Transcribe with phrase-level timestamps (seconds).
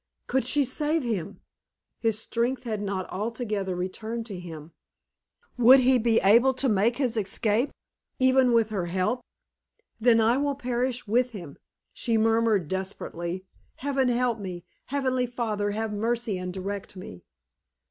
[0.25, 1.41] Could she save him?
[1.99, 4.71] His strength had not altogether returned to him.
[5.59, 7.69] Would he be able to make his escape,
[8.17, 9.21] even with her help?
[9.99, 11.55] "Then I will perish with him!"
[11.93, 13.45] she murmured, desperately.
[13.75, 14.65] "Heaven help me!
[14.85, 17.21] Heavenly Father, have mercy, and direct me!"